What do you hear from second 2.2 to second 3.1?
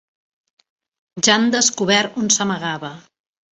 on s'amagava.